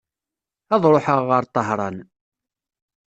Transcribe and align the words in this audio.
Ad 0.73 0.83
ruḥeɣ 0.91 1.19
ɣer 1.31 1.43
Tahran. 1.53 1.97